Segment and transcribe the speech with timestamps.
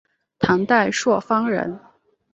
[0.39, 1.79] 唐代朔方人。